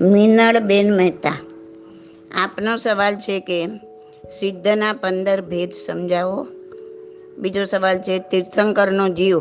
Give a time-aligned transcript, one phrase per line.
[0.00, 1.36] મિનળબેન મહેતા.
[2.34, 3.66] આપનો સવાલ છે કે
[4.38, 6.46] સિદ્ધના પંદર ભેદ સમજાવો?
[7.38, 9.40] બીજો સવાલ છે, તીર્થંકરનો જીવ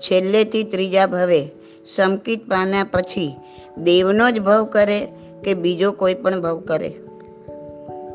[0.00, 1.48] છેલ્લેથી ત્રીજા ભવે
[1.86, 3.34] સંકિત પામ્યા પછી
[3.78, 5.08] દેવનો જ ભવ કરે
[5.44, 6.94] કે બીજો કોઈ પણ ભવ કરે?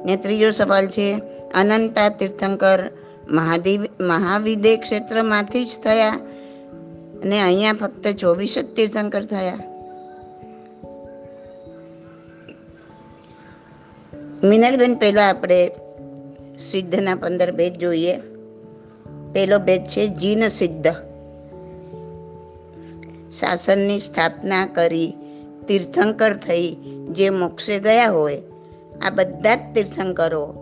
[0.06, 1.14] ને ત્રીજો સવાલ છે,
[1.56, 2.90] અનંતા તીર્થંકર
[3.30, 6.10] મહાદેવ મહાવિદે ક્ષેત્રમાંથી જ થયા
[7.24, 9.71] અને અહીંયા ફક્ત ચોવીસ જ તીર્થંકર થયા?
[14.44, 15.72] મિનલબેન પહેલાં આપણે
[16.60, 18.18] સિદ્ધના પંદર ભેદ જોઈએ.
[19.34, 20.88] પહેલો ભેદ છે, જીન સિદ્ધ.
[23.32, 25.14] શાસનની સ્થાપના કરી
[25.68, 26.76] તીર્થંકર થઈ,
[27.12, 28.42] જે મોક્ષે ગયા હોય,
[29.02, 30.56] આ બધા જ તીર્થંકરો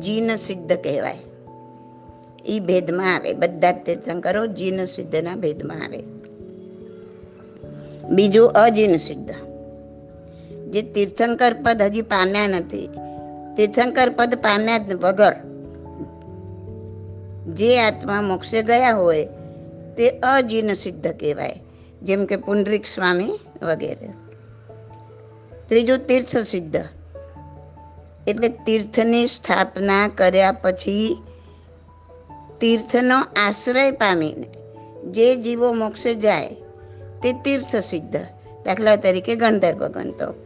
[0.00, 1.18] જીન સિદ્ધ કહેવાય.
[2.46, 6.02] એ ભેદમાં આવે, બધા જ તીર્થંકરો જીન સિદ્ધના ભેદમાં આવે.
[8.08, 9.30] બીજું અજીન સિદ્ધ.
[10.66, 12.88] જે તીર્થંકર પદ હજી પામ્યા નથી
[13.56, 15.32] તીર્થંકર પદ પામ્યા વગર
[17.46, 19.28] જે આત્મા મોક્ષે ગયા હોય
[19.96, 21.60] તે અજીર્ણ સિદ્ધ કહેવાય.
[22.02, 23.32] જેમ કે પુંડરીક સ્વામી
[23.62, 24.08] વગેરે.
[25.66, 26.76] ત્રીજું તીર્થ સિદ્ધ.
[28.26, 31.22] એટલે તીર્થની સ્થાપના કર્યા પછી
[32.60, 34.46] તીર્થનો આશ્રય પામીને
[35.04, 36.48] જે જીવો મોક્ષે જાય
[37.22, 38.16] તે તીર્થ સિદ્ધ.
[38.64, 40.45] દાખલા તરીકે ગણધર ભગવંતો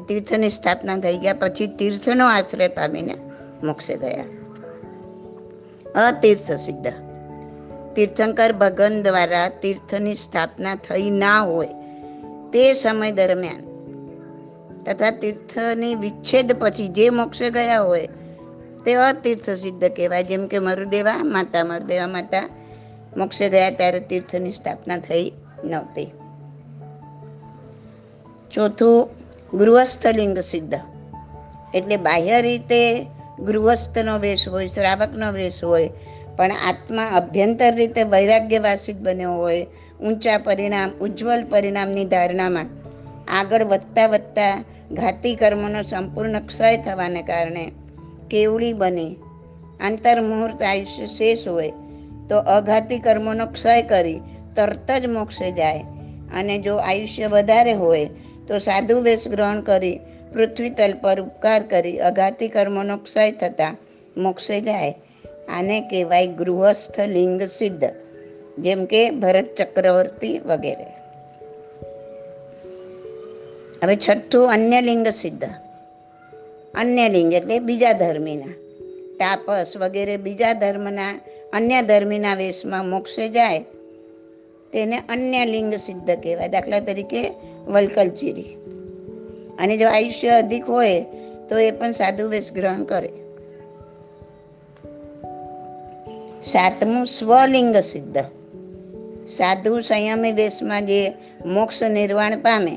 [0.00, 3.14] તીર્થની સ્થાપના થઈ ગયા પછી તીર્થનો આશ્રય પામીને
[3.64, 4.24] મોક્ષે ગયા.
[6.08, 6.86] અતીર્થ સિદ્ધ
[7.96, 11.68] તીર્થંકર ભગવાન દ્વારા તીર્થની સ્થાપના થઈ ના હોય
[12.52, 13.74] તે સમય દરમિયાન
[14.86, 18.08] તથા તીર્થની વિચ્છેદ પછી જે મોક્ષે ગયા હોય
[18.84, 20.22] તે અતીર્થ સિદ્ધ કહેવાય.
[20.22, 22.48] જેમ કે મરુદેવા, માતા મરુદેવા માતા
[23.16, 25.32] મોક્ષે ગયા ત્યારે તીર્થની સ્થાપના થઈ
[25.64, 26.12] નહોતી.
[28.52, 29.23] ચોથું
[29.58, 30.06] ગૃહસ્થ
[30.40, 30.74] સિદ્ધ.
[31.74, 33.06] એટલે બાહ્ય રીતે
[33.40, 35.90] ગૃહસ્થનો વેશ હોય, શ્રાવકનો વેશ હોય,
[36.36, 39.66] પણ આત્મા અભ્યંતર રીતે વૈરાગ્યવાસિત બન્યો હોય,
[40.00, 42.66] ઊંચા પરિણામ, ઉજ્જવલ પરિણામની ધારણામાં
[43.40, 47.72] આગળ વધતા વધતા ઘાતી કર્મનો સંપૂર્ણ ક્ષય થવાને કારણે
[48.30, 49.16] કેવડી બની.
[49.80, 51.72] આંતરમુહૂર્ત આયુષ્ય શેષ હોય,
[52.28, 54.20] તો અઘાતી કર્મોનો ક્ષય કરી
[54.56, 55.84] તરત જ મોક્ષે જાય.
[56.34, 58.10] અને જો આયુષ્ય વધારે હોય
[58.48, 60.00] તો સાધુ વેશ ગ્રહણ કરી
[60.32, 63.76] પૃથ્વી તલ પર ઉપકાર કરી અઘાતી કર્મોનો ક્ષય થતાં
[64.16, 64.94] મોક્ષે જાય.
[65.48, 67.84] આને કહેવાય ગૃહસ્થ લિંગ સિદ્ધ,
[68.58, 70.86] જેમ કે ભરત ચક્રવર્તી વગેરે.
[73.82, 75.44] હવે છઠ્ઠું, અન્ય લિંગ સિદ્ધ.
[76.74, 78.54] અન્ય લિંગ એટલે બીજા ધર્મીના.
[79.14, 81.20] તાપસ વગેરે બીજા ધર્મના
[81.52, 83.64] અન્ય ધર્મીના વેશમાં મોક્ષે જાય.
[84.74, 86.48] તેને અન્ય લિંગ સિદ્ધ કહેવાય.
[86.48, 87.30] દાખલા તરીકે
[87.66, 88.56] વલકલચીરી.
[89.58, 91.04] અને જો આયુષ્ય અધિક હોય,
[91.48, 93.08] તો એ પણ સાધુ વેશ ગ્રહણ કરે.
[96.42, 98.18] સાતમું સ્વલિંગ સિદ્ધ.
[99.28, 101.12] સાધુ સંયમી વેશમાં જે
[101.46, 102.76] મોક્ષ નિર્વાણ પામે,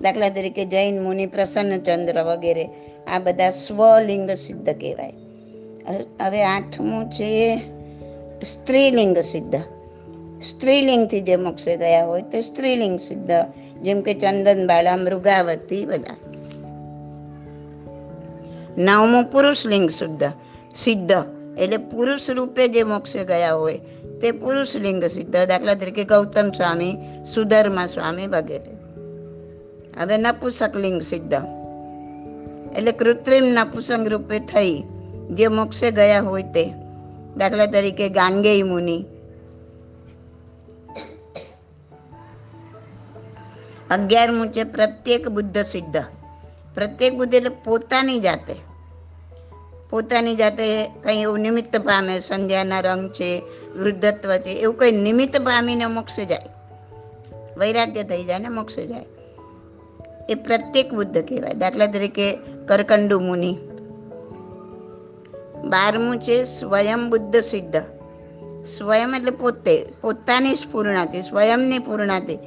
[0.00, 2.68] દાખલા તરીકે જૈન, મુનિ પ્રસન્નચંદ્ર વગેરે,
[3.14, 5.12] આ બધા સ્વલિંગ સિદ્ધ કહેવાય.
[6.22, 7.56] હવે આઠમું છે
[8.46, 9.77] સ્ત્રીલિંગ સિદ્ધ.
[10.46, 13.30] સ્ત્રીલિંગથી જે મોક્ષે ગયા હોય તે સ્ત્રીલિંગ સિદ્ધ.
[13.82, 16.16] જેમ કે ચંદન બાળા, મૃગાવતી બધા.
[18.78, 20.22] નવમું પુરુષલિંગ શુદ્ધ
[20.76, 21.12] સિદ્ધ.
[21.58, 23.80] એટલે પુરુષ રૂપે જે મોક્ષે ગયા હોય
[24.22, 25.46] તે પુરુષ લિંગ સિદ્ધ.
[25.46, 26.96] દાખલા તરીકે ગૌતમ સ્વામી,
[27.34, 28.70] સુધર્મા સ્વામી વગેરે.
[30.00, 31.34] હવે નપુસક લિંગ સિદ્ધ.
[32.76, 34.82] એટલે કૃત્રિમ નપુસંગ રૂપે થઈ
[35.30, 36.72] જે મોક્ષે ગયા હોય તે.
[37.36, 39.04] દાખલા તરીકે ગાંગેય મુનિ
[43.90, 45.96] અગિયારમું છે પ્રત્યેક બુદ્ધ સિદ્ધ.
[46.74, 48.54] પ્રત્યેક બુદ્ધ એટલે પોતાની જાતે.
[49.90, 53.42] પોતાની જાતે કંઈ એવું નિમિત્ત પામે, સંધ્યાના રંગ છે,
[53.76, 56.40] વૃદ્ધત્વ છે, એવું કંઈ નિમિત્ત પામીને મોક્ષે જાય.
[57.56, 59.04] વૈરાગ્ય થઈ જાય ને મોક્ષે જાય.
[60.28, 61.54] એ પ્રત્યેક બુદ્ધ કહેવાય.
[61.54, 62.38] દાખલા તરીકે
[62.68, 63.58] કરકંડુ મુનિ.
[65.64, 67.76] બારમું છે સ્વયં બુદ્ધ સિદ્ધ.
[68.66, 72.38] સ્વયં એટલે પોતે, પોતાની જ પૂર્ણાથી સ્વયંની પૂર્ણાથી.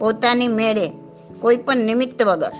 [0.00, 0.92] પોતાની મેળે
[1.40, 2.52] કોઈ પણ નિમિત્ત વગર.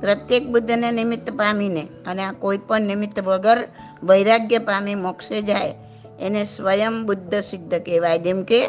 [0.00, 3.68] પ્રત્યેક બુદ્ધને નિમિત્ત પામીને અને આ કોઈ પણ નિમિત્ત વગર
[4.02, 5.74] વૈરાગ્ય પામી મોક્ષે જાય
[6.20, 8.18] એને સ્વયં બુદ્ધ સિદ્ધ કહેવાય.
[8.18, 8.68] જેમ કે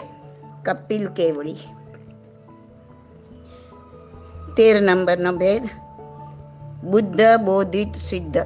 [0.66, 1.56] કપિલ કેવડી.
[4.58, 5.64] તેર નંબરનો ભેદ.
[6.84, 8.38] બુદ્ધ બોધિત સિદ્ધ.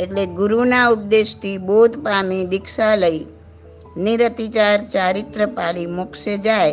[0.00, 3.26] એટલે ગુરુના ઉપદેશથી બોધ પામી દીક્ષા લઈ
[3.96, 6.72] નિરતિચાર ચારિત્ર પાળી મોક્ષે જાય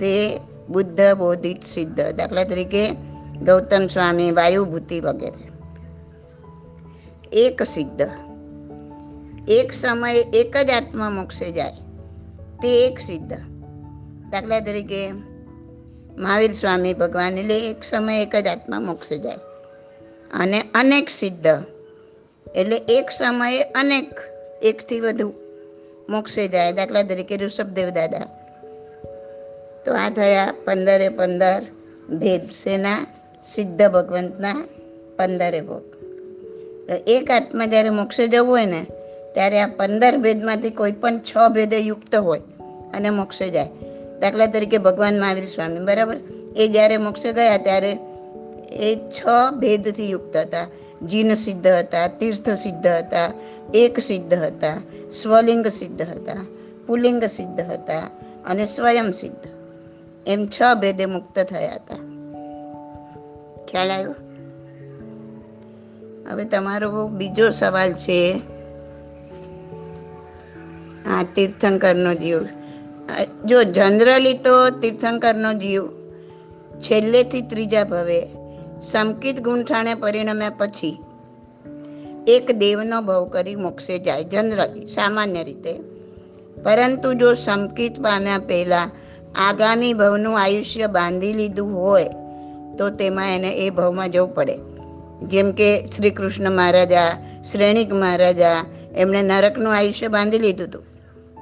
[0.00, 2.00] તે બુદ્ધ, બોધિત, સિદ્ધ.
[2.00, 2.90] દાખલા તરીકે
[3.42, 5.52] ગૌતમ સ્વામી વાયુભૂતિ વગેરે.
[7.32, 8.02] એક સિદ્ધ.
[9.48, 11.72] એક સમયે એક જ આત્મા મોક્ષે જાય.
[12.62, 13.32] તે એક સિદ્ધ.
[14.30, 15.10] દાખલા તરીકે
[16.18, 19.36] મહાવીર સ્વામી ભગવાન એટલે એક સમયે એક જ આત્મા મોક્ષે જાય.
[20.34, 21.46] અને અનેક સિદ્ધ.
[22.56, 24.20] એટલે એક સમયે અનેક,
[24.62, 25.32] એકથી વધુ
[26.08, 26.72] મોક્ષે જાય.
[26.72, 28.41] દાખલા તરીકે ઋષભદેવ દાદા.
[29.84, 31.62] તો આ થયા પંદરે પંદર
[32.16, 33.06] ભેદ શેના
[33.46, 34.64] સિદ્ધ ભગવંતના
[35.18, 35.82] પંદરે ભોગ.
[37.06, 38.86] એક આત્મા જ્યારે મોક્ષે જવું હોય ને,
[39.34, 42.40] ત્યારે આ પંદર ભેદમાંથી કોઈ પણ છ ભેદે યુક્ત હોય
[42.94, 43.68] અને મોક્ષે જાય.
[44.20, 46.16] દાખલા તરીકે ભગવાન મહાવીર સ્વામી, બરાબર?
[46.56, 47.96] એ જ્યારે મોક્ષે ગયા ત્યારે
[48.72, 49.24] એ છ
[49.58, 50.66] ભેદથી યુક્ત હતા.
[51.06, 53.32] જીન સિદ્ધ હતા, તીર્થ સિદ્ધ હતા,
[53.74, 54.82] એક સિદ્ધ હતા,
[55.22, 56.46] સ્વલિંગ સિદ્ધ હતા,
[56.86, 57.98] પુલિંગ સિદ્ધ હતા
[58.46, 59.61] અને સ્વયં સિદ્ધ.
[60.26, 61.94] એમ છ ભેદે મુક્ત થયા હતા.
[63.64, 64.14] ખ્યાલ આવ્યો?
[66.30, 68.40] હવે તમારો બીજો સવાલ છે.
[71.06, 72.38] હા તીર્થંકરનો જીવ.
[73.44, 75.88] જો જનરલી તો તીર્થંકરનો જીવ
[76.80, 78.26] છેલ્લેથી ત્રીજા ભવે.
[78.82, 80.98] સંકિત ગુંઠાણે પરિણમ્યા પછી
[82.28, 85.74] એક દેવનો ભવ કરી મોક્ષે જાય જનરલી, સામાન્ય રીતે.
[86.62, 88.90] પરંતુ જો સંકિત પામ્યા પહેલા
[89.36, 92.06] આગામી ભવનું આયુષ્ય બાંધી લીધું હોય
[92.78, 94.58] તો તેમાં એને એ ભવમાં જવું પડે.
[95.22, 97.16] જેમ કે શ્રી કૃષ્ણ મહારાજા
[97.52, 98.64] શ્રેણિક મહારાજા
[98.96, 100.84] એમણે નરકનું આયુષ્ય બાંધી લીધું હતું.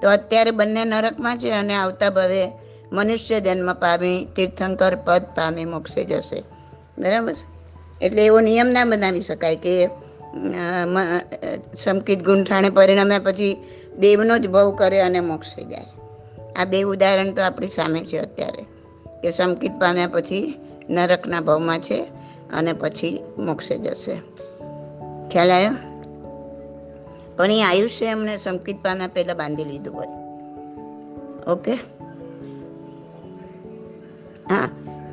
[0.02, 2.52] તો અત્યારે બંને નરકમાં છે અને આવતા ભવે
[2.92, 6.42] મનુષ્ય જન્મ પામી તીર્થંકર પદ પામી મોક્ષે જશે.
[6.98, 7.34] બરાબર?
[8.02, 9.90] એટલે એવો નિયમ ના બનાવી શકાય કે અ,
[12.14, 13.56] ગુંઠાણે પરિણામ્યા પછી
[13.98, 15.99] દેવનો જ ભવ કરે અને મોક્ષે જાય.
[16.60, 18.62] આ બે ઉદાહરણ તો આપણી સામે છે અત્યારે,
[19.22, 20.54] કે સમકિત પામ્યા પછી
[20.90, 22.02] નરકના ભાવમાં છે
[22.52, 24.14] અને પછી મોક્ષે જશે.
[25.28, 25.70] ખ્યાલ આવ્યો?
[27.36, 30.06] પણ એ આયુષ્ય એમણે સમકિત પામ્યા પહેલા બાંધી લીધું હોય.
[31.52, 31.72] ઓકે?
[34.54, 34.68] હા.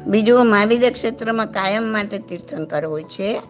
[0.08, 3.42] બીજું મહાવિદ્ય ક્ષેત્રમાં કાયમ માટે તીર્થંકર હોય છે.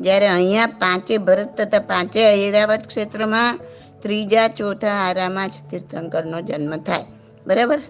[0.00, 3.58] જ્યારે અહીંયા પાંચે ભરત તથા પાંચે ઐરાવત ક્ષેત્રમાં
[4.02, 7.04] ત્રીજા ચોથા આરામાં જ તીર્થંકરનો જન્મ થાય.
[7.46, 7.80] બરાબર?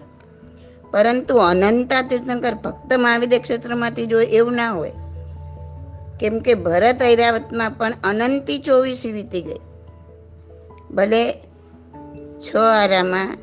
[0.91, 4.91] પરંતુ અનંતા તીર્થંકર ભક્ત મહાવિદ્ય ક્ષેત્રમાંથી જો એવું ના હોય,
[6.19, 9.61] કેમ કે ભરત ઐરાવતમાં પણ અનંતી ચોવીસી વીતી ગઈ.
[10.93, 11.23] ભલે
[12.39, 13.37] છ આરામાં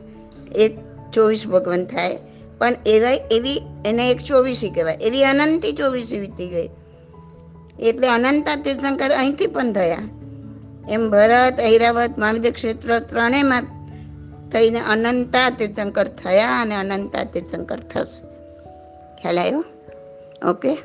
[0.54, 0.78] એક
[1.12, 2.18] ચોવીસ ભગવાન થાય,
[2.58, 6.68] પણ એવા એવી એને એક ચોવીસી કહેવાય, એવી અનંતી ચોવીસી વીતી ગઈ.
[7.80, 9.98] એટલે અનંતા તીર્થંકર અહીંથી પણ થયા.
[10.88, 13.77] એમ ભરત ઐરાવત મહાવિદ્ય ક્ષેત્ર ત્રણેયમાં
[14.52, 18.26] થઈને અનંતા તીર્થંકર થયા અને અનંતા તીર્થંકર થશે.
[19.22, 19.64] ખ્યાલ આવ્યો?
[20.50, 20.76] Okay.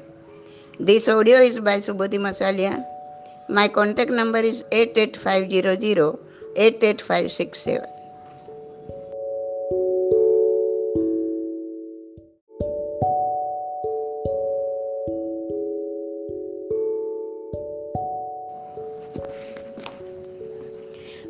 [0.83, 2.83] This audio is by Subodhi Masaliya
[3.49, 6.19] my contact number is eight eight five zero zero
[6.57, 7.83] eight eight five six seven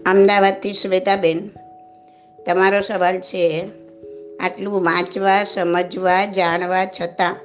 [0.06, 1.63] અમદાવાદથી શ્વેતાબેન.
[2.46, 3.66] તમારો સવાલ છે,
[4.40, 7.36] આટલું વાંચવા, સમજવા, જાણવા છતાં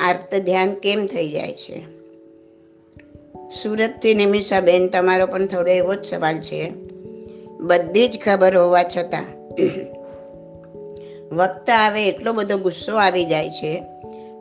[0.00, 1.94] આર્ત ધ્યાન કેમ થઈ જાય છે?
[3.62, 6.70] સુરતથી નિમિષાબેન, તમારો પણ થોડો એવો જ સવાલ છે.
[7.60, 9.24] બધી જ ખબર હોવા છતાં
[11.36, 13.82] વક્ત આવે, એટલો બધો ગુસ્સો આવી જાય છે.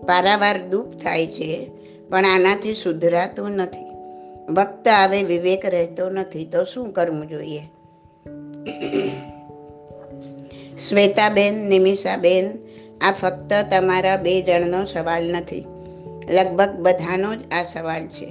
[0.05, 1.69] પારાવાર દુઃખ થાય છે,
[2.09, 3.95] પણ આનાથી સુધરાતું નથી.
[4.49, 7.61] વક્ત આવે, વિવેક રહેતો નથી, તો શું કરવું જોઈએ?
[10.77, 12.51] શ્વેતાબેન, નિમિષાબેન,
[13.01, 15.65] આ ફક્ત તમારા બે જણનો સવાલ નથી.
[16.29, 18.25] લગભગ બધાનો જ આ સવાલ છે.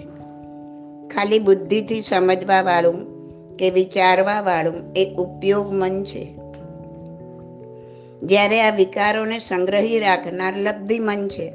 [1.08, 3.12] ખાલી બુદ્ધિથી સમજવા વાળું
[3.56, 6.34] કે વિચારવા વાળું એ ઉપયોગ મન છે.
[8.22, 11.52] જ્યારે આ વિકારોને સંગ્રહી રાખનાર લબ્ધિ મન છે.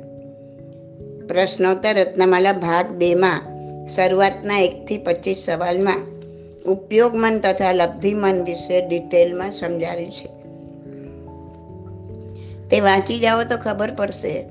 [1.28, 5.98] પ્રશ્નોત્તર રત્નમાલા ભાગ બેમાં શરૂઆતના એકથી પચીસ સવાલમાં
[6.66, 10.37] ઉપયોગ મન તથા લબ્ધિ મન વિશે ડિટેલમાં સમજાવ્યું છે.
[12.72, 14.46] તે વાંચી જાઓ તો ખબર પડશે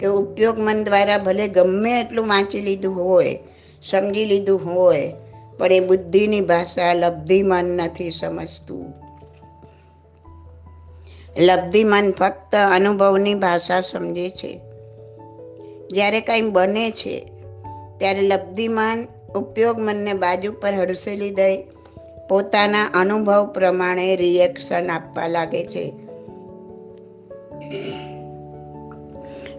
[0.00, 3.38] કે ઉપયોગ મન દ્વારા ભલે ગમે એટલું વાંચી લીધું હોય,
[3.82, 5.12] સમજી લીધું હોય,
[5.58, 8.94] પણ એ બુદ્ધિની ભાષા લબ્ધિ મન નથી સમજતું.
[11.38, 14.60] લબ્ધિ મન ફક્ત અનુભવની ભાષા સમજે છે.
[15.90, 17.32] જ્યારે કંઈ બને છે,
[17.98, 21.62] ત્યારે લબ્ધિમાન ઉપયોગ મનને બાજુ પર હડસેલી દઈ
[22.28, 26.07] પોતાના અનુભવ પ્રમાણે રિએક્શન આપવા લાગે છે.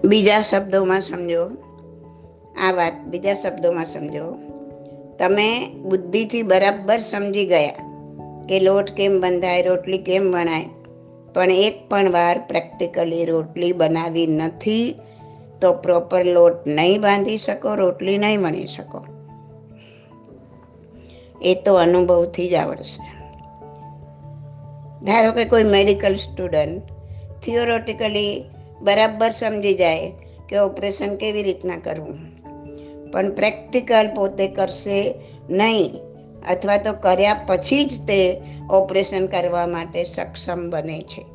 [0.05, 1.51] બીજા શબ્દોમાં સમજો.
[2.61, 4.35] આ વાત બીજા શબ્દોમાં સમજો.
[5.19, 7.73] તમે બુદ્ધિથી બરાબર સમજી ગયા
[8.49, 10.65] કે લોટ કેમ બંધાય, રોટલી કેમ બનાય
[11.33, 14.95] પણ એક પણ વાર પ્રેક્ટિકલી રોટલી બનાવી નથી,
[15.61, 19.05] તો પ્રોપર લોટ નહીં બાંધી શકો, રોટલી નહીં વણી શકો.
[21.41, 23.19] એ તો અનુભવથી જ આવડશે.
[25.05, 26.98] ધારો કે કોઈ મેડિકલ સ્ટુડન્ટ
[27.43, 28.43] થિયોરોટિકલી
[28.81, 30.11] બરાબર સમજી જાય
[30.49, 32.17] કે ઓપરેશન કેવી રીતના કરવું.
[33.11, 35.13] પણ પ્રેક્ટિકલ પોતે કરશે
[35.49, 35.91] નહીં
[36.49, 41.25] અથવા તો કર્યા પછી જ તે ઓપરેશન કરવા માટે સક્ષમ બને છે.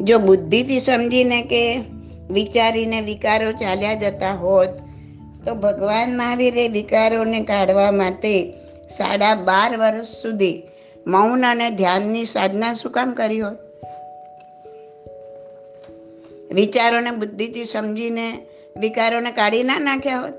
[0.00, 1.80] જો બુદ્ધિથી સમજીને કે
[2.30, 4.68] વિચારીને વિકારો ચાલ્યા જતા હોત,
[5.46, 8.52] તો ભગવાન મહાવીરે વિકારોને કાઢવા માટે
[8.88, 10.62] સાડા બાર વર્ષ સુધી
[11.06, 13.56] મૌન અને ધ્યાનની સાધના શું કામ કરી હોત?
[16.52, 20.34] વિચારોને, બુદ્ધિથી સમજીને વિકારોને કાઢી ના નાખ્યા હોત?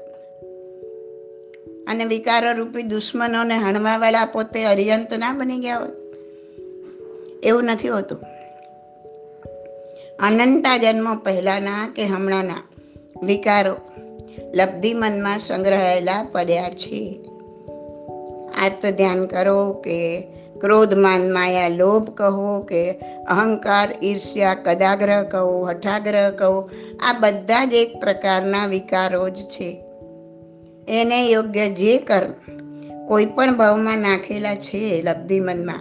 [1.88, 5.89] અને વિકારો રૂપી દુશ્મનોને હણવા વાળા પોતે અરિયંત ના બની ગયા હોત?
[7.44, 8.20] એવું નથી હોતું.
[10.20, 12.63] અનંતા જન્મો પહેલાના કે હમણાંના?
[13.24, 13.75] વિકારો
[14.56, 17.20] લબ્ધિ મનમાં સંગ્રહાયેલા પડ્યા છે.
[18.62, 20.27] આર્ત ધ્યાન કરો કે
[20.62, 22.91] ક્રોધ માન માયા લોભ કહો કે
[23.27, 26.70] અહંકાર ઈર્ષ્યા કદાગ્રહ કહો હઠાગ્રહ કહો
[27.10, 29.84] આ બધા જ એક પ્રકારના વિકારો જ છે.
[30.88, 32.62] એને યોગ્ય જે કર્મ
[33.08, 35.80] કોઈ પણ ભાવમાં નાખેલા છે લબ્ધિ મનમાં,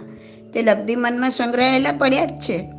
[0.51, 2.71] તે લબ્ધિ મનમાં સંગ્રહાયેલા પડ્યા જ છે.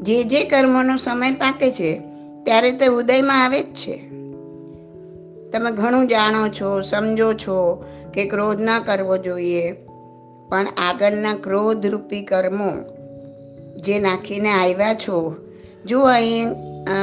[0.00, 2.00] જે જે કર્મોનો સમય પાકે છે,
[2.44, 3.96] ત્યારે તે ઉદયમાં આવે જ છે.
[5.50, 9.72] તમે ઘણું જાણો છો, સમજો છો કે ક્રોધ ના કરવો જોઈએ.
[10.48, 12.70] પણ આગળના ક્રોધ રૂપી કર્મો
[13.76, 15.36] જે નાખીને આવ્યા છો,
[15.86, 16.48] જો અહીં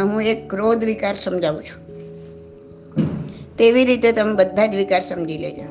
[0.04, 1.80] હું એક ક્રોધ વિકાર સમજાવું છું.
[3.58, 5.68] તેવી રીતે તમે બધા જ વિકાર સમજી લેજો.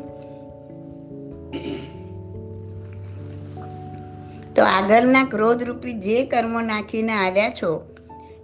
[4.56, 7.70] તો આગળના ક્રોધ રૂપી જે કર્મો નાખીને આવ્યા છો,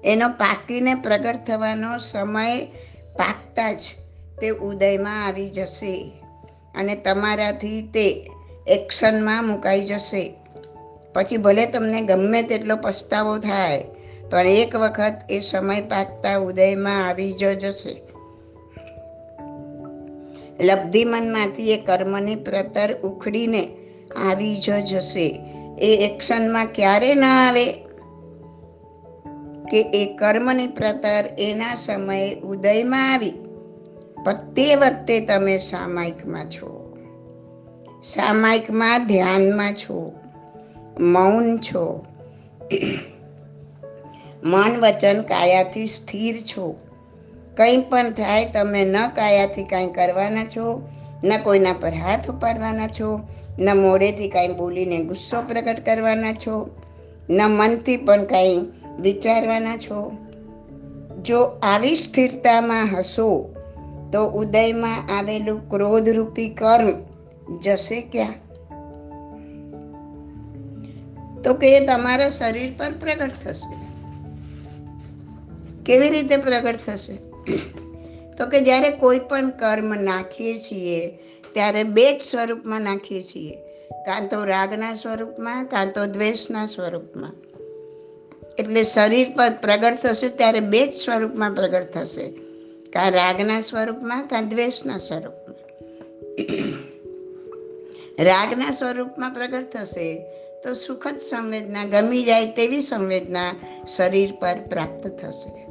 [0.05, 2.65] એનો પાકીને પ્રગટ થવાનો સમય
[3.17, 3.81] પાકતા જ
[4.41, 6.24] તે ઉદયમાં આવી જશે.
[6.75, 8.31] અને તમારાથી તે
[8.67, 10.35] એક્શનમાં મુકાઈ જશે.
[11.15, 13.85] પછી ભલે તમને ગમે તેટલો પસ્તાવો થાય,
[14.31, 18.03] પણ એક વખત એ સમય પાકતા ઉદયમાં આવી જ જશે.
[20.61, 23.69] લબ્ધિમનમાંથી એ કર્મની પ્રતર ઉખડીને
[24.29, 25.41] આવી જ જશે.
[25.79, 27.73] એ એક્શનમાં ક્યારે ન આવે?
[29.71, 33.33] કે એ કર્મની પ્રતર એના સમયે ઉદયમાં આવી?
[34.25, 36.97] પણ તે વખતે તમે સામાયિકમાં છો.
[38.05, 40.13] સામાયિકમાં ધ્યાનમાં છો.
[41.01, 42.05] મૌન છો.
[44.45, 46.75] મન વચન કાયાથી સ્થિર છો.
[47.57, 50.89] કંઈ પણ થાય તમે ન કાયાથી કાંઈ કરવાના છો,
[51.25, 53.21] ન કોઈના પર હાથ ઉપાડવાના છો,
[53.59, 56.71] ન મોડેથી કાંઈ બોલીને ગુસ્સો પ્રગટ કરવાના છો,
[57.31, 58.67] ન મનથી પણ કાંઈ
[59.01, 60.17] વિચારવાના છો.
[61.23, 63.54] જો આવી સ્થિરતામાં હશો
[64.15, 66.93] તો ઉદયમાં આવેલું ક્રોધરૂપી કર્મ
[67.57, 68.33] જશે ક્યાં?
[71.43, 73.75] તો કે એ તમારા શરીર પર પ્રગટ થશે.
[75.83, 77.17] કેવી રીતે પ્રગટ થશે?
[78.39, 81.19] તો કે જ્યારે કોઈ પણ કર્મ નાખીએ છીએ,
[81.53, 83.57] ત્યારે બે જ સ્વરૂપમાં નાખીએ છીએ.
[83.91, 87.33] કાં તો રાગના સ્વરૂપમાં, કાં તો દ્વેષના સ્વરૂપમાં.
[88.59, 92.44] એટલે શરીર પર પ્રગટ થશે, ત્યારે બે જ સ્વરૂપમાં પ્રગટ થશે.
[92.95, 95.55] કાં રાગના સ્વરૂપમાં, કાં દ્વેષના સ્વરૂપમાં?
[98.25, 100.15] રાગના સ્વરૂપમાં પ્રગટ થશે
[100.65, 103.55] તો સુખદ સંવેદના, ગમી જાય તેવી સંવેદના
[103.97, 105.67] શરીર પર પ્રાપ્ત થશે.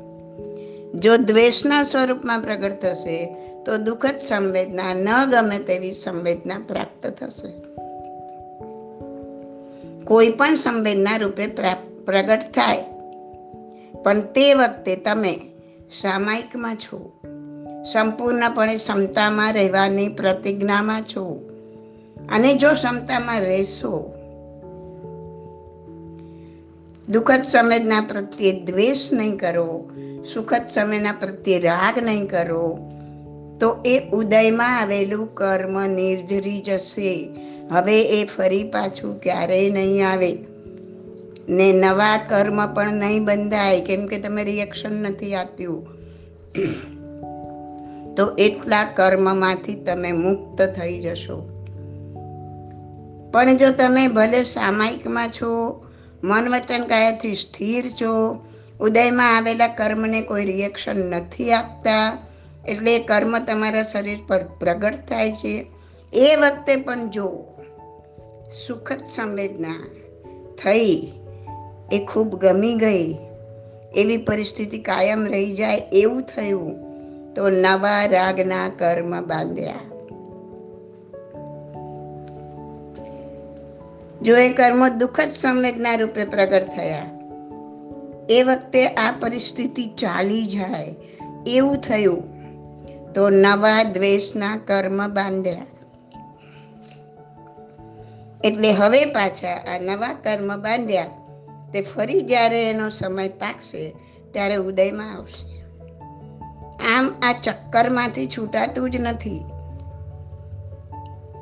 [0.93, 7.53] જો દ્વેષના સ્વરૂપમાં પ્રગટ થશે તો દુઃખદ સંવેદના ન ગમે તેવી સંવેદના પ્રાપ્ત થશે.
[10.03, 11.47] કોઈ પણ સંવેદના રૂપે
[12.05, 12.83] પ્રગટ થાય.
[14.03, 15.39] પણ તે વખતે તમે
[15.91, 17.12] સામાયિકમાં છો.
[17.91, 21.49] સંપૂર્ણપણે ક્ષમતામાં રહેવાની પ્રતિજ્ઞામાં છો.
[22.31, 24.13] અને જો ક્ષમતામાં રહેશો,
[27.09, 29.91] દુઃખદ સમયના પ્રત્યે દ્વેષ નહીં કરો,
[30.33, 32.79] સુખદ સમયના પ્રત્યે રાગ નહીં કરો,
[33.59, 37.29] તો એ ઉદયમાં આવેલું કર્મ નિર્જરી જશે.
[37.71, 40.37] હવે એ ફરી પાછું ક્યારેય નહીં આવે.
[41.49, 43.81] ને નવા કર્મ પણ નહીં બંધાય.
[43.81, 45.87] કેમ કે તમે રિએક્શન નથી આપ્યું.
[48.17, 51.49] તો એટલા કર્મમાંથી તમે મુક્ત થઈ જશો.
[53.33, 55.83] પણ જો તમે ભલે સામાયિકમાં છો
[56.23, 58.45] મન વચન કાયાથી સ્થિર છો,
[58.79, 62.27] ઉદયમાં આવેલા કર્મને કોઈ રિએક્શન નથી આપતા,
[62.67, 65.65] એટલે કર્મ તમારા શરીર પર પ્રગટ થાય છે.
[66.13, 67.43] એ વખતે પણ જો
[68.67, 69.87] સુખદ સંવેદના
[70.63, 71.11] થઈ,
[71.91, 73.15] એ ખૂબ ગમી ગઈ,
[73.95, 76.92] એવી પરિસ્થિતિ કાયમ રહી જાય એવું થયું
[77.35, 79.81] તો નવા રાગના કર્મ બાંધ્યા.
[84.21, 87.07] જો એ કર્મો દુઃખદ સંવેદના રૂપે પ્રગટ થયા,
[88.29, 90.95] એ વખતે આ પરિસ્થિતિ ચાલી જાય
[91.47, 92.21] એવું થયું,
[93.13, 95.65] તો નવા દ્વેષના કર્મ બાંધ્યા.
[98.43, 101.09] એટલે હવે પાછા આ નવા કર્મ બાંધ્યા,
[101.73, 103.83] તે ફરી જ્યારે એનો સમય પાકશે,
[104.31, 105.52] ત્યારે ઉદયમાં આવશે.
[106.95, 109.41] આમ આ ચક્કરમાંથી છૂટાતું જ નથી.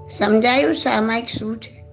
[0.10, 1.86] સમજાયું સામાયિક શું છે?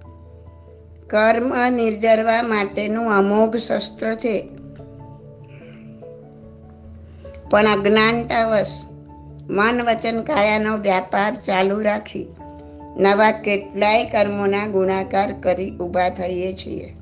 [1.07, 4.49] કર્મ નિર્જરવા માટેનું અમોઘ શસ્ત્ર છે.
[7.49, 8.85] પણ અજ્ઞાનતાવશ
[9.49, 12.27] મન વચન કાયાનો વ્યાપાર ચાલુ રાખી
[12.97, 16.95] નવા કેટલાય કર્મોના ગુણાકાર કરી ઊભા થઈએ છીએ.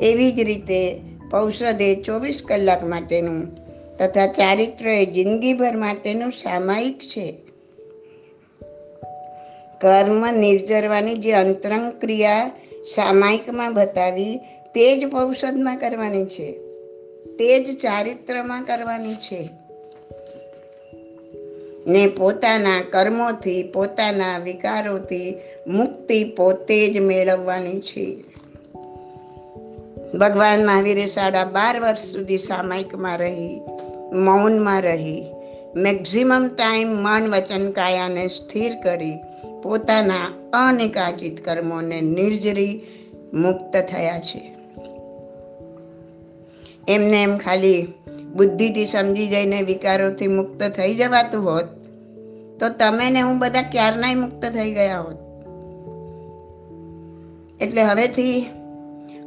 [0.00, 3.61] એવી જ રીતે પૌષધે ચોવીસ કલાક માટેનું
[3.98, 7.34] તથા ચારિત્ર એ જિંદગીભર માટેનું સામાયિક છે.
[9.80, 12.50] કર્મ નિર્જરવાની જે અંતરંગ ક્રિયા
[12.94, 14.36] સામાયિકમાં બતાવી
[14.74, 16.52] તે જ પૌષધમાં કરવાની છે.
[17.26, 19.48] તે જ ચારિત્રમાં કરવાની છે.
[21.86, 25.34] ને પોતાના કર્મોથી, પોતાના વિકારોથી
[25.66, 28.16] મુક્તિ પોતે જ મેળવવાની છે.
[30.18, 33.60] ભગવાન મહાવીરે સાડા બાર વર્ષ સુધી સામાયિકમાં રહી.
[34.12, 35.24] મૌનમાં રહી.
[35.76, 39.18] મેક્ઝિમમ ટાઈમ મન વચન કાયાને સ્થિર કરી
[39.62, 40.24] પોતાના
[40.68, 42.80] અનિકાચિત કર્મોને નિર્જરી
[43.34, 44.54] મુક્ત થયા છે.
[46.88, 47.86] એમને એમ ખાલી
[48.36, 51.64] બુદ્ધિથી સમજી જઈને વિકારોથી મુક્ત થઈ જવાતું હોત,
[52.60, 55.16] તો તમે ને હું બધા ક્યારનાય મુક્ત થઈ ગયા હોત?
[57.62, 58.46] એટલે હવેથી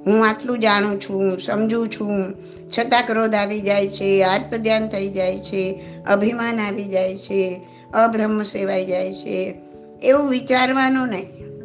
[0.05, 2.33] હું આટલું જાણું છું સમજું છું.
[2.77, 7.61] છતાં ક્રોધ આવી જાય છે, આર્ત ધ્યાન થઈ જાય છે, અભિમાન આવી જાય છે,
[7.93, 9.53] અબ્રહ્મ સેવાઈ જાય છે.
[10.03, 11.59] એવું વિચારવાનું નહીં.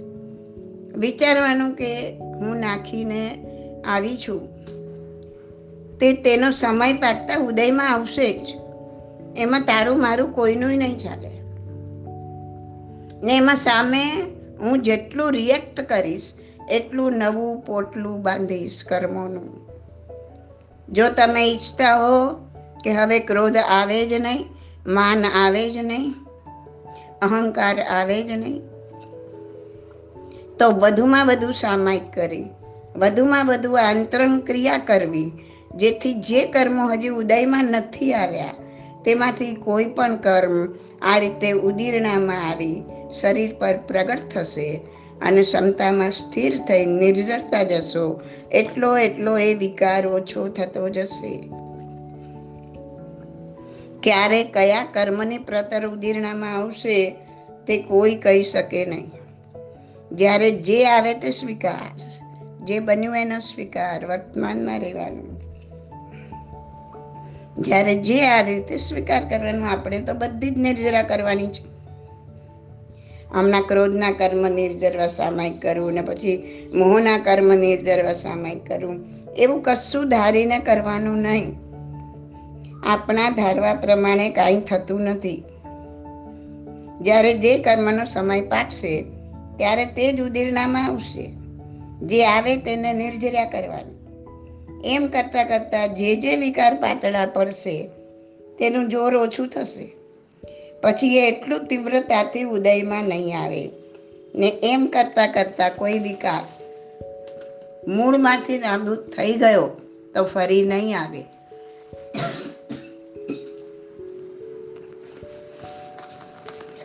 [0.98, 3.44] વિચારવાનું કે હું નાખીને
[3.86, 4.48] આવી છું.
[5.98, 8.46] તે તેનો સમય પાકતા ઉદયમાં આવશે જ.
[9.36, 11.30] એમાં તારું મારું કોઈનું નહીં ચાલે.
[13.26, 14.22] ને એમાં સામે
[14.60, 16.32] હું જેટલું રિએક્ટ કરીશ
[16.70, 19.50] એટલું નવું પોટલું બાંધીશ કર્મોનું.
[20.88, 22.16] જો તમે ઈચ્છતા હો
[22.84, 24.46] કે હવે ક્રોધ આવે જ નહીં,
[24.86, 26.14] માન આવે જ નહીં,
[27.22, 28.62] અહંકાર આવે જ નહીં,
[30.58, 32.46] તો વધુમાં વધુ સામાયિક કરી,
[32.96, 35.32] વધુમાં વધુ આંતરંગ ક્રિયા કરવી,
[35.74, 38.54] જેથી જે કર્મો હજી ઉદયમાં નથી આવ્યા,
[39.04, 40.56] તેમાંથી કોઈ પણ કર્મ
[41.02, 42.82] આ રીતે ઉદીરણામાં આવી,
[43.20, 44.80] શરીર પર પ્રગટ થશે
[45.22, 48.20] અને ક્ષમતામાં સ્થિર થઈ નિર્જરતા જશો.
[48.52, 51.50] એટલો એટલો એ વિકાર ઓછો થતો જશે.
[54.02, 57.16] ક્યારે કયા કર્મની પ્રતર ઉદીર્ણામાં આવશે
[57.66, 59.10] તે કોઈ કહી શકે નહીં.
[60.12, 62.00] જ્યારે જે આવે તે સ્વીકાર,
[62.64, 65.40] જે બન્યું એનો સ્વીકાર વર્તમાનમાં રહેવાનું.
[67.58, 71.69] જ્યારે જે આવે તે સ્વીકાર કરવાનું, આપણે તો બધી જ નિર્જરા કરવાની છે.
[73.32, 79.04] હમણાં ક્રોધના કર્મ નિર્જરવા સામાયિક કરવું ને પછી મોહના કર્મ નિર્જરવા સામાયિક કરવું
[79.36, 81.54] એવું કશું ધારીને કરવાનું નહીં.
[82.86, 85.44] આપણા ધારવા પ્રમાણે કાંઈ થતું નથી.
[87.00, 89.04] જ્યારે જે કર્મનો સમય પાકશે
[89.56, 91.34] ત્યારે તે જ ઉદીરણામાં આવશે.
[92.02, 94.00] જે આવે તેને નિર્જર્યા કરવાની.
[94.94, 97.90] એમ કરતાં કરતાં જે જે વિકાર પાતળા પડશે,
[98.58, 99.99] તેનું જોર ઓછું થશે.
[100.82, 103.70] પછી એ એટલું તીવ્રતાથી ઉદયમાં નહીં આવે.
[104.34, 106.42] ને એમ કરતાં કરતાં કોઈ વિકાર
[107.88, 109.70] મૂળમાંથી નાબૂદ થઈ ગયો
[110.14, 111.24] તો ફરી નહીં આવે.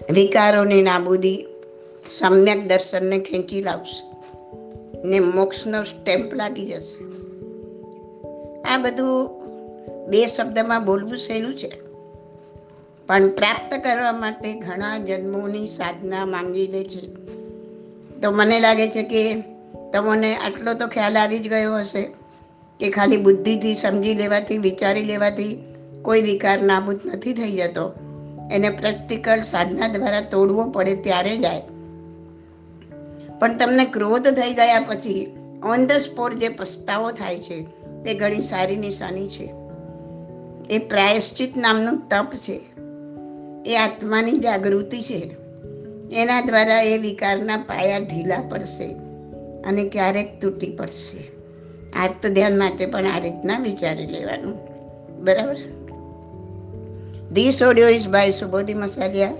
[0.09, 1.45] વિકારોની નાબૂદી
[2.09, 4.15] સમ્યક દર્શનને ખેંચી લાવશે
[5.07, 7.03] ને મોક્ષનો સ્ટેમ્પ લાગી જશે.
[8.61, 9.29] આ બધું
[10.07, 11.84] બે શબ્દમાં બોલવું સહેલું છે.
[13.07, 17.07] પણ પ્રાપ્ત કરવા માટે ઘણા જન્મોની સાધના માંગી લે છે.
[18.21, 19.43] તો મને લાગે છે કે
[19.93, 22.01] તમને આટલો તો ખ્યાલ આવી જ ગયો હશે
[22.79, 25.63] કે ખાલી બુદ્ધિથી સમજી લેવાથી, વિચારી લેવાથી
[26.01, 27.93] કોઈ વિકાર નાબૂદ નથી થઈ જતો.
[28.51, 31.61] એને પ્રેક્ટિકલ સાધના દ્વારા તોડવો પડે ત્યારે જાય
[33.39, 37.61] પણ તમને ક્રોધ થઈ ગયા પછી ઓન ધ સ્પોટ જે પસ્તાવો થાય છે
[38.03, 39.53] તે ઘણી સારી નિશાની છે.
[40.69, 42.74] એ પ્રાયશ્ચિત નામનું તપ છે.
[43.65, 45.35] એ આત્માની જાગૃતિ છે.
[46.11, 48.95] એના દ્વારા એ વિકારના પાયા ઢીલા પડશે
[49.63, 51.31] અને ક્યારેક તૂટી પડશે.
[51.93, 54.57] આર્ત ધ્યાન માટે પણ આ રીતના વિચારી લેવાનું.
[55.23, 55.55] બરાબર?
[57.31, 59.33] This audio is by Subodhi Masaliya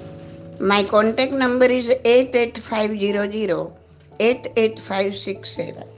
[0.62, 3.72] my contact number is eight eight five zero zero
[4.20, 5.95] eight eight five six seven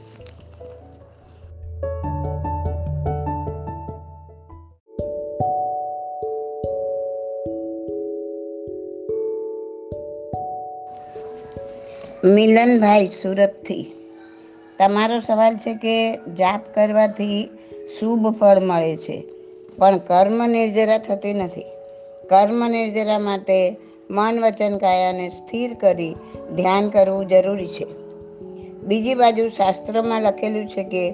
[12.27, 13.91] મિલનભાઈ સુરતથી.
[14.79, 17.49] તમારો સવાલ છે કે જાપ કરવાથી
[17.99, 19.23] શુભ ફળ મળે છે,
[19.77, 21.65] પણ કર્મ નિર્જરા થતી નથી.
[22.29, 23.77] કર્મ નિર્જરા માટે
[24.09, 26.15] મન વચન કાયાને સ્થિર કરી
[26.55, 27.87] ધ્યાન કરવું જરૂરી છે.
[28.79, 31.13] બીજી બાજુ શાસ્ત્રમાં લખેલું છે કે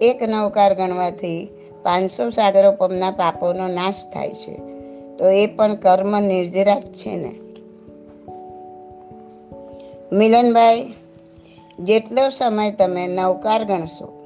[0.00, 1.48] એક નવકાર ગણવાથી
[1.82, 4.54] પાંચસો સાગરો પમના પાપોનો નાશ થાય છે.
[5.16, 7.43] તો એ પણ કર્મ નિર્જરા જ છે ને?
[10.14, 10.92] મિલનભાઈ,
[11.78, 14.22] જેટલો સમય તમે નવકાર ગણશો,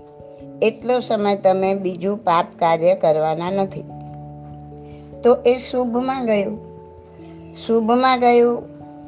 [0.62, 3.84] એટલો સમય તમે બીજું પાપ કાર્ય કરવાના નથી.
[5.22, 6.58] તો એ શુભમાં ગયું.
[7.66, 8.62] શુભમાં ગયું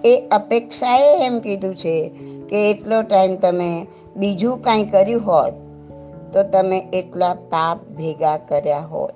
[0.04, 2.10] એ અપેક્ષાએ એમ કીધું છે
[2.48, 5.52] કે એટલો ટાઈમ તમે બીજું કાંઈ કર્યું હોત,
[6.32, 9.14] તો તમે એટલા પાપ ભેગા કર્યા હોત.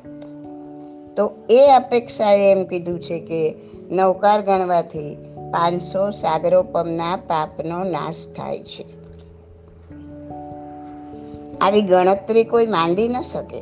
[1.17, 3.55] તો એ અપેક્ષાએ એમ કીધું છે કે
[3.91, 5.17] નવકાર ગણવાથી
[5.55, 8.87] પાંચસો સાગરોપમના પાપનો નાશ થાય છે.
[11.61, 13.61] આવી ગણતરી કોઈ માંડી ન શકે.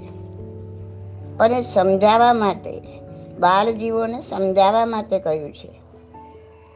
[1.36, 2.80] પણ એ સમજાવવા માટે,
[3.40, 5.70] બાળજીવોને સમજાવવા માટે કહ્યું છે.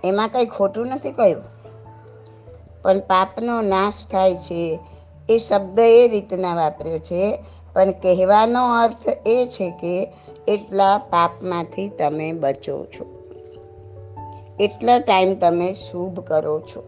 [0.05, 1.43] એમાં કંઈ ખોટું નથી કહ્યું.
[2.83, 4.79] પણ પાપનો નાશ થાય છે
[5.29, 7.45] એ શબ્દ એ રીતના વાપર્યો છે.
[7.73, 10.13] પણ કહેવાનો અર્થ એ છે કે,
[10.49, 13.16] એટલા પાપમાંથી તમે બચો છો.
[14.61, 16.83] એટલા ટાઈમ તમે શુભ કરો છો.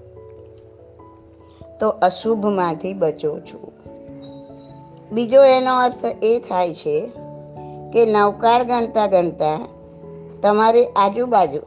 [1.81, 3.73] તો અશુભમાંથી બચો છો.
[5.13, 7.11] બીજો એનો અર્થ એ થાય છે
[7.93, 9.69] કે નવકાર ગણતા ગણતા
[10.43, 11.61] તમારી આજુબાજુ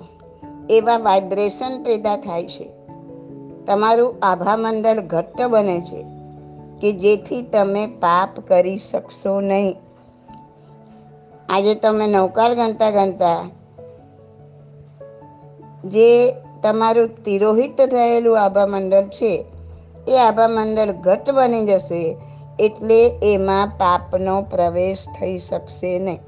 [0.70, 2.70] એવા વાઇબ્રેશન પેદા થાય છે.
[3.66, 6.06] તમારું આભા મંડળ ઘટ્ટ બને છે
[6.82, 9.76] કે જેથી તમે પાપ કરી શકશો નહીં.
[11.50, 13.50] આજે તમે નવકાર ગણતા ગણતા
[15.86, 19.46] જે તમારું તિરોહિત થયેલું આભા મંડળ છે,
[20.08, 22.17] એ આભા મંડળ ઘટ બની જશે
[22.60, 26.20] એટલે એમાં પાપનો પ્રવેશ થઈ શકશે નહીં.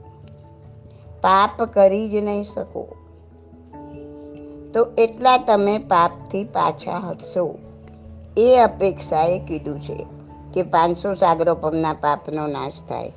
[1.21, 2.87] પાપ કરી જ નહીં શકો.
[4.73, 7.55] તો એટલા તમે પાપથી પાછા હટશો.
[8.37, 10.05] એ અપેક્ષાએ કીધું છે
[10.53, 13.11] કે પાંચસો સાગરોપમના પાપનો નાશ થાય.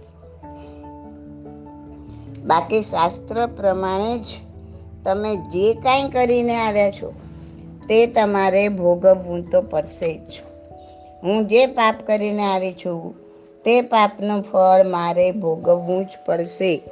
[2.45, 4.25] બાકી શાસ્ત્ર પ્રમાણે જ
[5.07, 7.13] તમે જે કાંઈ કરીને આવ્યા છો,
[7.89, 10.43] તે તમારે ભોગવવું તો પડશે જ
[11.23, 13.15] હું જે પાપ કરીને આવી છું,
[13.65, 16.83] તે પાપનું ફળ મારે ભોગવવું જ પડશે.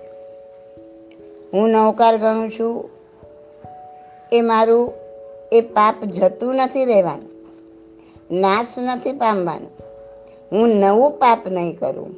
[1.53, 2.91] હું નૌકાર ગણું છું,
[4.33, 4.93] એ મારું,
[5.53, 7.33] એ પાપ જતું નથી રહેવાનું,
[8.41, 9.73] નાશ નથી પામવાનું.
[10.53, 12.15] હું નવું પાપ નહીં કરું,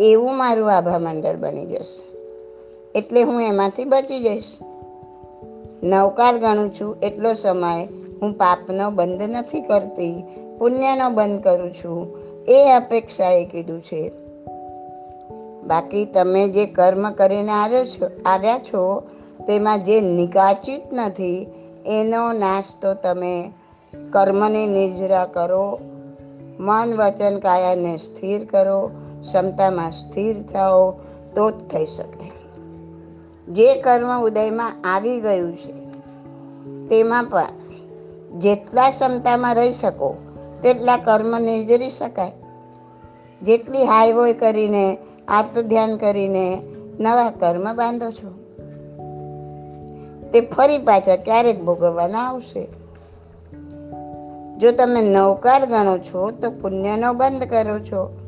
[0.00, 2.11] એવું મારું આભા મંડળ બની જશે.
[2.94, 4.44] એટલે હું એમાંથી બચી જઈશ.
[5.82, 7.84] નવકાર ગણું છું એટલો સમય
[8.22, 10.24] હું પાપનો બંધ નથી કરતી,
[10.58, 12.16] પુણ્યનો બંધ કરું છું,
[12.48, 14.12] એ અપેક્ષાએ કીધું છે.
[15.66, 19.02] બાકી તમે જે કર્મ કરીને આવ્યો છો, આવ્યા છો,
[19.46, 21.46] તેમાં જે નિકાચિત નથી,
[21.86, 23.52] એનો નાશ તો તમે
[24.12, 25.78] કર્મની નિર્જરા કરો,
[26.58, 28.90] મન વચન કાયાને સ્થિર કરો,
[29.22, 30.90] ક્ષમતામાં સ્થિર થાઓ,
[31.34, 32.21] તો જ થઈ શકે.
[33.52, 35.72] જે કર્મ ઉદયમાં આવી ગયું છે,
[36.88, 37.44] તેમાં પણ
[38.38, 40.14] જેટલા ક્ષમતામાં રહી શકો,
[40.62, 42.32] તેટલા કર્મ નિર્જરી શકાય.
[43.42, 46.62] જેટલી હાઈવોય કરીને આર્ત ધ્યાન કરીને
[47.00, 48.42] નવા કર્મ બાંધો છો.
[50.30, 52.68] તે ફરી પાછા ક્યારેક ભોગવવાના આવશે.
[54.58, 58.18] જો તમે નવકાર ગણો છો, તો પુણ્યનો બંધ કરો છો.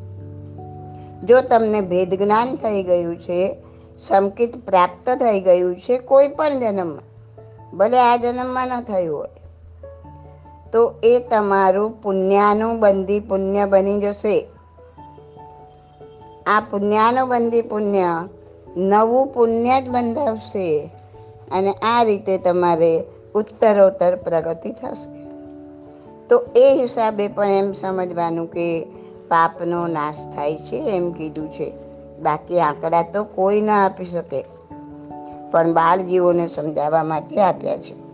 [1.23, 3.64] જો તમને ભેદ જ્ઞાન થઈ ગયું છે
[3.99, 7.15] સંકિત પ્રાપ્ત થઈ ગયું છે કોઈ પણ જન્મમાં.
[7.77, 9.29] ભલે આ જન્મમાં ન થયું હોય.
[10.73, 14.47] તો એ તમારું પુણ્યાનું બંધી પુણ્ય બની જશે.
[16.45, 18.05] આ પુણ્યાનું બંધી પુણ્ય
[18.77, 20.89] નવું પુણ્ય જ બંધાવશે
[21.51, 23.03] અને આ રીતે તમારે
[23.35, 25.25] ઉત્તરોત્તર પ્રગતિ થશે.
[26.27, 28.83] તો એ હિસાબે પણ એમ સમજવાનું કે
[29.27, 31.84] પાપનો નાશ થાય છે એમ કીધું છે.
[32.21, 34.43] બાકી આંકડા તો કોઈ ના આપી શકે.
[35.51, 38.05] પણ બાળજીવોને સમજાવવા માટે આપ્યા છે.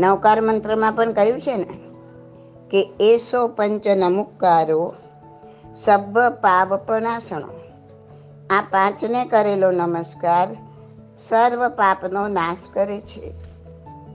[0.00, 1.66] નવકાર મંત્રમાં પણ કહ્યું છે ને
[2.70, 4.94] કે, એસો પંચ નમુકારો
[5.74, 7.48] સભ્વ પાવપનાસણો
[8.50, 10.48] આ પાંચને કરેલો નમસ્કાર
[11.18, 13.32] સર્વ પાપનો નાશ કરે છે.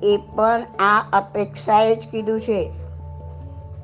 [0.03, 2.71] એ પણ આ અપેક્ષાએ જ કીધું છે.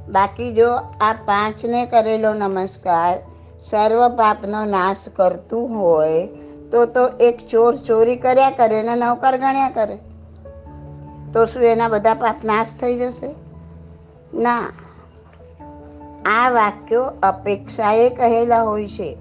[0.09, 3.28] બાકી જો આ પાંચને કરેલો નમસ્કાર
[3.61, 6.27] સર્વ પાપનો નાશ કરતું હોય,
[6.71, 9.97] તો તો એક ચોર ચોરી કર્યા કરે ને નવકાર ગણ્યા કરે.
[11.33, 13.29] તો શું એના બધા પાપ નાશ થઈ જશે?
[14.33, 14.71] ના.
[16.25, 19.17] આ વાક્યો અપેક્ષાએ કહેલા હોય છે.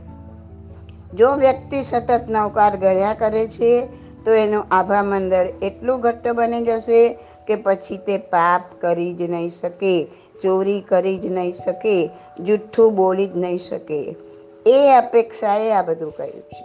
[1.15, 3.87] જો વ્યક્તિ સતત નવકાર ગણ્યા કરે છે,
[4.25, 9.51] તો એનું આભા મંડળ એટલું ઘટ્ટ બની જશે કે પછી તે પાપ કરી જ નહીં
[9.51, 10.09] શકે,
[10.43, 14.17] ચોરી કરી જ નહીં શકે, જુઠ્ઠું બોલી જ નહીં શકે.
[14.67, 16.65] એ અપેક્ષાએ આ બધું કહ્યું છે.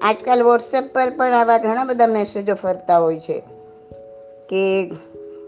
[0.00, 3.42] આજકાલ વોટ્સએપ પર પણ આવા ઘણા બધા મેસેજો ફરતા હોય છે
[4.48, 4.90] કે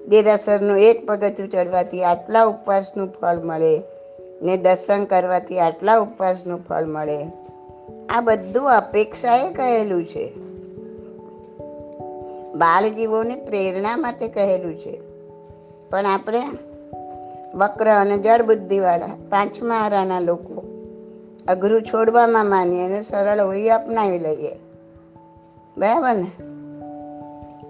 [0.08, 3.82] દેદાસરનું એક પગથિયું ચડવાથી આટલા ઉપવાસનું ફળ મળે
[4.42, 7.26] ને દર્શન કરવાથી આટલા ઉપવાસનું ફળ મળે.
[8.08, 10.32] આ બધું અપેક્ષાએ કહેલું છે.
[12.52, 15.00] બાળજીવોને પ્રેરણા માટે કહેલું છે.
[15.90, 16.42] પણ આપણે
[17.54, 20.62] વક્ર અને જળ બુદ્ધિવાળા પાંચમા આરાના લોકો.
[21.48, 24.50] અઘરું છોડવામાં માનીએ અને સરળ હોળી અપનાવી લઈએ.
[25.78, 26.26] બરાબર ને?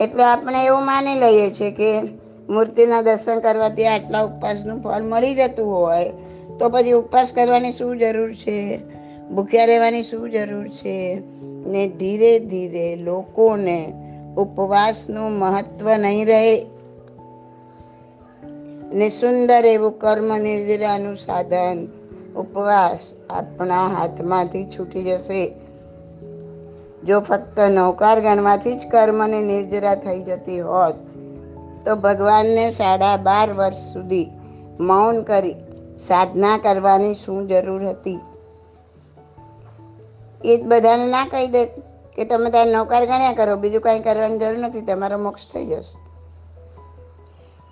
[0.05, 2.01] એટલે આપણે એવું માની લઈએ છીએ કે
[2.49, 6.13] મૂર્તિના દર્શન કરવાથી આટલા ઉપવાસનું ફળ મળી જતું હોય,
[6.59, 8.81] તો પછી ઉપવાસ કરવાની શું જરૂર છે?
[9.31, 11.23] ભૂખ્યા રહેવાની શું જરૂર છે?
[11.67, 13.93] ને ધીરે ધીરે લોકોને
[14.37, 16.67] ઉપવાસનું મહત્વ નહીં રહે
[18.95, 21.87] ને સુંદર એવું કર્મ નિર્જરાનું સાધન.
[22.37, 25.55] ઉપવાસ આપણા હાથમાંથી છૂટી જશે.
[27.05, 30.95] જો ફક્ત નૌકાર ગણવાથી જ કર્મની નિર્જરા થઈ જતી હોત,
[31.87, 34.31] તો ભગવાનને સાડા બાર વર્ષ સુધી
[34.81, 35.55] મૌન કરી
[35.99, 38.21] સાધના કરવાની શું જરૂર હતી?
[40.45, 41.65] એ જ બધાને ના કહી દે
[42.17, 46.04] કે તમે તારે નૌકાર ગણ્યા કરો, બીજું કાંઈ કરવાની જરૂર નથી, તમારો મોક્ષ થઈ જશે.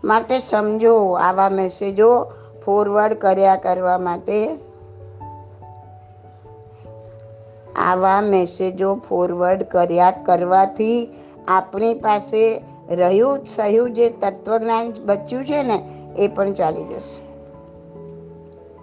[0.05, 2.25] માટે સમજો આવા મેસેજો
[2.67, 4.57] ફોરવર્ડ કર્યા કરવા માટે.
[7.77, 11.09] આવા મેસેજો ફોરવર્ડ કર્યા કરવાથી
[11.49, 15.83] આપણી પાસે રહ્યું સહ્યું જે તત્વજ્ઞાન બચ્યું છે ને,
[16.17, 17.33] એ પણ ચાલી જશે.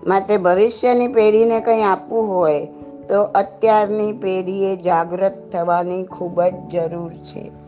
[0.08, 2.66] માટે ભવિષ્યની પેઢીને કંઈ આપવું હોય
[3.10, 7.59] તો અત્યારની પેઢીએ જાગૃત થવાની ખૂબ જ જરૂર છે.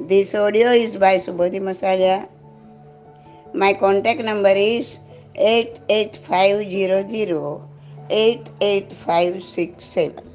[0.00, 2.28] This audio is by Subodhi Masalia.
[3.54, 4.98] My contact number is
[5.36, 7.60] 88500
[8.10, 10.32] 88567.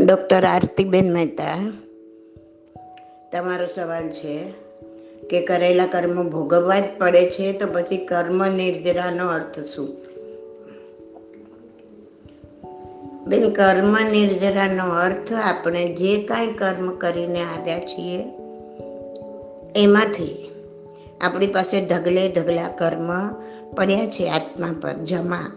[0.00, 1.58] Doctor Aartiben Mehta
[3.32, 4.54] તમારો સવાલ છે
[5.31, 9.89] કે કરેલા કર્મ ભોગવવા જ પડે છે, તો પછી કર્મ નિર્જરાનો અર્થ શું?
[13.27, 18.23] બેન, કર્મ નિર્જરાનો અર્થ આપણે જે કાંઈ કર્મ કરીને આવ્યા છીએ,
[19.75, 20.51] એમાંથી
[21.21, 23.33] આપણી પાસે ઢગલે ઢગલા કર્મ
[23.71, 25.51] પડ્યા છે આત્મા પર, જમા.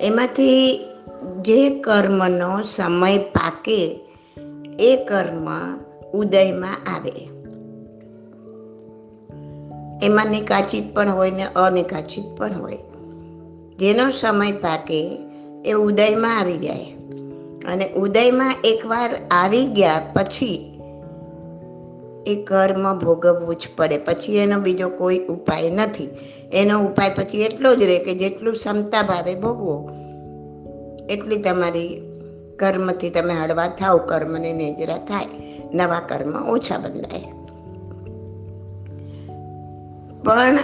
[0.00, 0.80] એમાંથી
[1.42, 4.00] જે કર્મનો સમય પાકે,
[4.78, 5.48] એ કર્મ
[6.10, 7.31] ઉદયમાં આવે.
[10.02, 12.78] એમાં નિકાચિત પણ હોય ને અનિકાચિત પણ હોય.
[13.78, 15.18] જેનો સમય પાકે
[15.64, 16.84] એ ઉદયમાં આવી જાય.
[17.64, 20.68] અને ઉદયમાં એકવાર આવી ગયા પછી
[22.26, 23.98] એ કર્મ ભોગવવું જ પડે.
[23.98, 26.08] પછી એનો બીજો કોઈ ઉપાય નથી.
[26.52, 29.90] એનો ઉપાય પછી એટલો જ રહે કે જેટલું ક્ષમતા ભાવે ભોગવો,
[31.08, 32.02] એટલી તમારી
[32.58, 33.98] કર્મથી તમે હળવા થાવ.
[33.98, 35.26] કર્મને નેજરા થાય.
[35.74, 37.41] નવા કર્મ ઓછા બદલાય.
[40.32, 40.58] પણ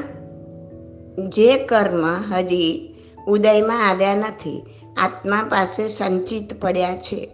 [1.29, 2.95] જે કર્મ હજી
[3.27, 4.65] ઉદયમાં આવ્યા નથી,
[4.97, 7.31] આત્મા પાસે સંચિત પડ્યા છે.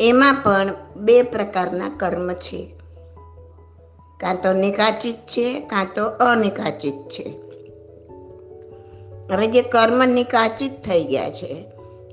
[0.00, 2.74] એમાં પણ બે પ્રકારના કર્મ છે.
[4.20, 7.34] કાં તો નિકાચિત છે, કાં તો અનિકાચિત છે.
[9.30, 11.64] હવે જે કર્મ નિકાચિત થઈ ગયા છે,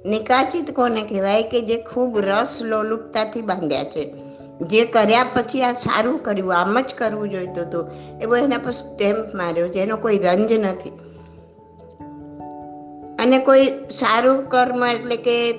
[0.06, 4.21] નિકાચિત કોને કહેવાય કે જે ખૂબ રસ લોલુપતાથી બાંધ્યા છે?
[4.62, 7.90] જે કર્યા પછી આ સારું કર્યું, આમ જ કરવું જોઈતું હતું
[8.22, 10.90] એવો એના પર સ્ટેમ્પ માર્યો છે, એનો કોઈ રંજ નથી.
[13.20, 15.52] અને કોઈ સારું કર્મ એટલે કે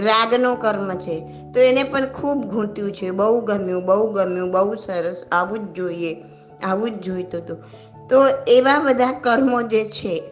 [0.00, 1.20] રાગનું કર્મ છે,
[1.54, 3.10] તો એને પણ ખૂબ ઘૂંટ્યું છે.
[3.10, 6.16] બહુ ગમ્યું બહુ ગમ્યું, બહુ સરસ, આવું જ જોઈએ,
[6.64, 7.64] આવું જ જોઈતું હતું
[8.08, 8.16] તો
[8.48, 10.22] એવા બધા કર્મો જે છે,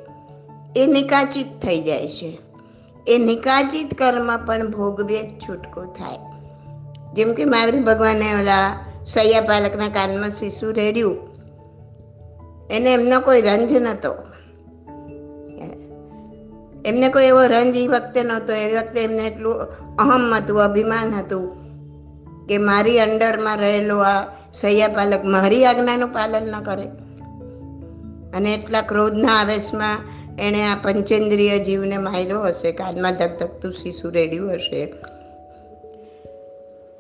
[0.77, 2.39] એ નિકાચિત થઈ જાય છે.
[3.09, 6.30] એ નિકાચિત કર્મ પણ ભોગવે જ છૂટકો થાય.
[7.15, 11.31] જેમ કે મહાવીર ભગવાને ઓલા સૈયા પાલકના કાનમાં શીશુ રેડ્યું.
[12.71, 14.15] એને એમનો કોઈ રંજ નહોતો
[16.85, 19.55] એમને કોઈ એવો રંજ એ વખતે નહોતો એ વખતે એમને એટલું
[19.97, 21.61] અહમ હતું, અભિમાન હતું
[22.47, 26.87] કે મારી અંડરમાં રહેલો આ સૈયા પાલક મારી આજ્ઞાનું પાલન ન કરે.
[28.37, 29.97] અને એટલા ક્રોધના આવેશમાં
[30.39, 32.73] એણે આ પંચેન્દ્રિય જીવને માર્યો હશે.
[32.73, 34.95] કાનમાં ધકધકતું શિશુ રેડ્યું હશે.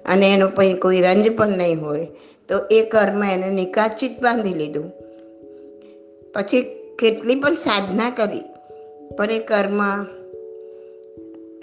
[0.04, 2.06] અને એનું પછી કોઈ રંજ પણ નહીં હોય.
[2.48, 4.92] તો એ કર્મ એને નિકાચિત બાંધી લીધું.
[6.34, 6.62] પછી
[6.98, 8.42] કેટલી પણ સાધના કરી,
[9.16, 9.80] પણ એ કર્મ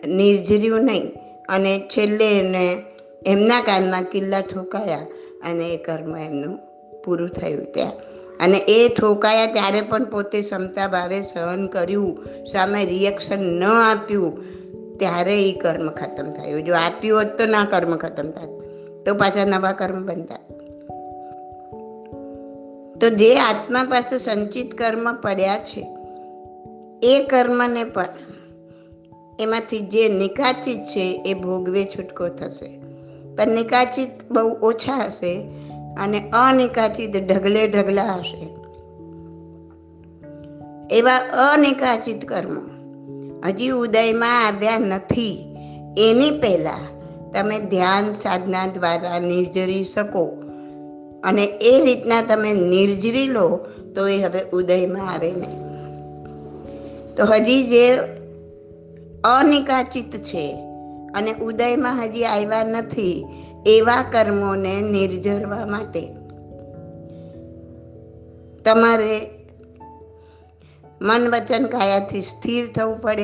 [0.08, 1.12] નિર્જર્યું નહીં.
[1.50, 2.84] અને છેલ્લે એને
[3.26, 5.08] એમના કાનમાં કિલ્લા ઠોકાયા
[5.44, 6.60] અને એ કર્મ એમનું
[7.04, 7.92] પૂરું થયું ત્યાં.
[8.40, 12.26] અને એ ઠોકાયા ત્યારે પણ પોતે ક્ષમતા ભાવે સહન કર્યું.
[12.46, 14.57] સામે રિએક્શન ન આપ્યું.
[15.00, 16.64] ત્યારે એ કર્મ ખતમ થયું.
[16.64, 18.48] જો આપ્યું હોત તો ના કર્મ ખતમ થાય.
[19.06, 20.36] તો પાછા નવા કર્મ બનતા.
[23.02, 25.98] તો જે આત્મા પાસે સંચિત કર્મ પડ્યા છે,
[27.04, 28.06] એ કર્મને પણ
[29.40, 32.80] એમાંથી જે નિકાચિત છે, એ ભોગવે છૂટકો થશે.
[33.36, 35.42] પણ નિકાચિત બહુ ઓછા હશે
[36.00, 38.58] અને અનિકાચિત ઢગલે ઢગલા હશે.
[40.98, 41.18] એવા
[41.52, 42.77] અનિકાચિત કર્મો
[43.48, 45.36] હજી ઉદયમાં આવ્યા નથી.
[45.98, 46.86] એની પહેલાં
[47.34, 50.26] તમે ધ્યાન સાધના દ્વારા નિર્જરી શકો
[51.24, 53.48] અને એ રીતના તમે નિર્જરી લો
[53.96, 55.60] તો એ હવે ઉદયમાં આવે નહીં.
[57.16, 57.86] તો હજી જે
[59.24, 60.46] અનિકાચિત છે
[61.14, 63.26] અને ઉદયમાં હજી આવ્યા નથી,
[63.66, 66.04] એવા કર્મોને નિર્જરવા માટે
[68.66, 69.16] તમારે
[71.02, 73.24] મન વચન કાયાથી સ્થિર થવું પડે.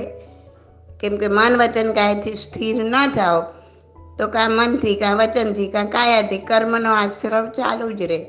[0.99, 3.53] કેમ કે મન વચન કાયાથી સ્થિર ન થાવ
[4.19, 8.23] તો કાં મનથી, કાં વચનથી, કાં કાયાથી કર્મનો આશ્રવ ચાલુ જ રહે.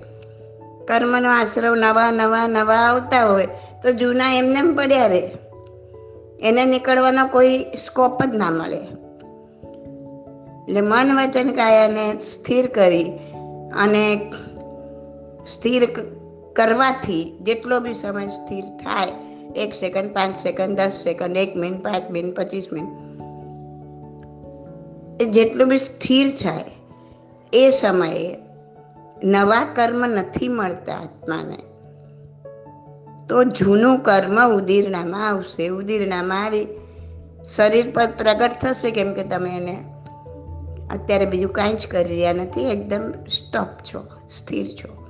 [0.88, 3.46] કર્મનો આશ્રવ નવા નવા નવા આવતા હોય,
[3.82, 5.30] તો જૂના એમને પડ્યા રહે.
[6.40, 8.80] એને નીકળવાનો કોઈ સ્કોપ જ ના મળે.
[10.68, 13.10] એટલે મન વચન કાયાને સ્થિર કરી
[13.76, 14.32] અને
[15.46, 15.88] સ્થિર
[16.52, 19.23] કરવાથી જેટલો બી સમય સ્થિર થાય
[19.56, 23.14] એક સેકન્ડ પાંચ સેકન્ડ દસ સેકન્ડ એક મિનિટ પાંચ મિનિટ પચીસ મિનિટ
[25.22, 26.64] એ જેટલું બી સ્થિર થાય,
[27.52, 28.36] એ સમયે
[29.24, 31.56] નવા કર્મ નથી મળતા આત્માને.
[33.28, 35.68] તો જૂનું કર્મ ઉદીરણામાં આવશે.
[35.68, 36.66] ઉદીરણામાં આવી
[37.46, 39.84] શરીર પર પ્રગટ થશે, કેમ કે તમે એને
[40.90, 42.68] અત્યારે બીજું કાંઈ જ કરી રહ્યા નથી.
[42.68, 45.03] એકદમ સ્ટોપ છો, સ્થિર છો.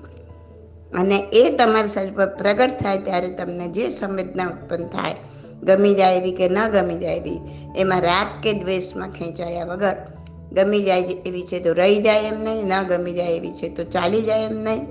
[0.94, 5.14] અને એ તમારા શરીર પર પ્રગટ થાય ત્યારે તમને જે સંવેદના ઉત્પન્ન થાય,
[5.62, 7.40] ગમી જાય એવી કે ન ગમી જાય એવી,
[7.76, 9.96] એમાં રાગ કે દ્વેષમાં ખેંચાયા વગર,
[10.52, 13.84] ગમી જાય એવી છે તો રહી જાય એમ નહીં, ન ગમી જાય એવી છે તો
[13.84, 14.86] ચાલી જાય એમ નહીં.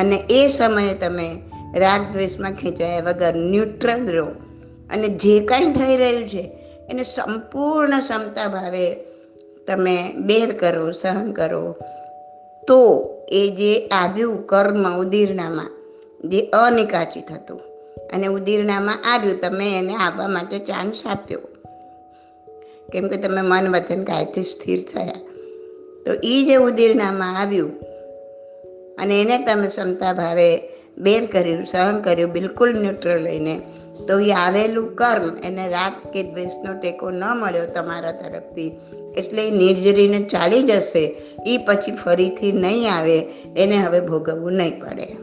[0.00, 1.36] અને એ સમયે તમે
[1.76, 4.26] રાગ દ્વેષમાં ખેંચાયા વગર ન્યુટ્રલ રહો.
[4.90, 6.52] અને જે કાંઈ થઈ રહ્યું છે,
[6.90, 8.94] એને સંપૂર્ણ ક્ષમતા ભાવે
[9.68, 11.76] તમે બેર કરો, સહન કરો.
[12.68, 15.70] તો એ જે આવ્યું કર્મ ઉદીરણામાં
[16.28, 17.60] જે અનિકાચિત હતું.
[18.12, 21.40] અને ઉદીરણામાં આવ્યું, તમે એને આવવા માટે ચાન્સ આપ્યો.
[22.92, 25.20] કેમ કે તમે મન, વચન, કાયથી સ્થિર થયા.
[26.06, 27.72] તો એ જે ઉદીરણામાં આવ્યું,
[28.98, 30.48] અને એને તમે ક્ષમતા ભાવે
[30.98, 33.60] બેર કર્યું, સહન કર્યું, બિલકુલ ન્યુટ્રલ લઈને
[34.08, 38.72] તો એ આવેલું કર્મ, એને રાગ કે દ્વેષનો ટેકો ન મળ્યો તમારા તરફથી,
[39.16, 41.04] એટલે નિર્જરીને ચાલી જશે
[41.46, 43.18] એ પછી ફરીથી નહીં આવે,
[43.56, 45.16] એને હવે ભોગવવું નહીં પડે.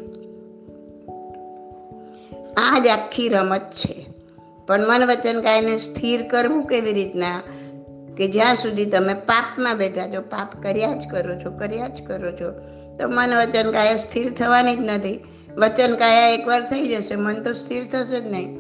[2.57, 4.05] આ જ આખી રમત છે.
[4.67, 7.41] પણ મન વચન કાયને સ્થિર કરવું કેવી રીતના?
[8.17, 12.32] કે જ્યાં સુધી તમે પાપમાં બેઠા છો, પાપ કર્યા જ કરો છો, કર્યા જ કરો
[12.32, 12.51] છો,
[12.97, 15.20] તો મન વચન કાયા સ્થિર થવાની જ નથી.
[15.57, 18.59] વચન કાયા એકવાર થઈ જશે, મન તો સ્થિર થશે જ નહીં.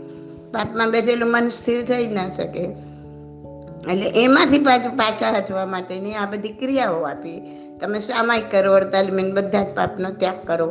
[0.51, 2.88] પાપમાં બેઠેલું મન સ્થિર થઈ જ ના શકે.
[3.91, 7.39] એટલે એમાંથી પાછું, પાછા હટવા માટેની આ બધી ક્રિયાઓ આપી.
[7.81, 10.69] તમે સામાયિક કરો અડતાલીસ મિનિટ બધા જ પાપનો ત્યાગ કરો,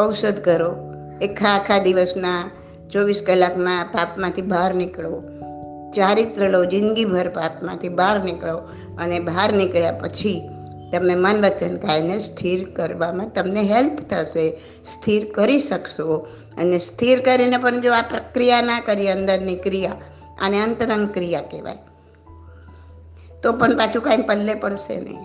[0.00, 0.70] ઔષધ કરો,
[1.22, 2.40] એખા આખા દિવસના
[2.92, 5.12] ચોવીસ કલાકમાં પાપમાંથી બહાર નીકળો,
[5.94, 8.56] ચારિત્ર લો, જિંદગીભર પાપમાંથી બહાર નીકળો
[8.98, 10.38] અને બહાર નીકળ્યા પછી
[10.92, 14.46] તમે મન વચન કાયને સ્થિર કરવામાં તમને હેલ્પ થશે,
[14.86, 16.26] સ્થિર કરી શકશો
[16.58, 20.02] અને સ્થિર કરીને પણ જો આ પ્રક્રિયા ના કરી, અંદરની ક્રિયા,
[20.42, 21.89] આને અંતરંગ ક્રિયા કહેવાય.
[23.42, 25.18] તો પણ પાછું કાંઈ પલ્લે પડશે નહીં.